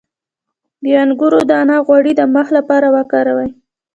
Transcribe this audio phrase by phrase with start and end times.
[0.83, 3.49] د انګور دانه غوړي د مخ لپاره وکاروئ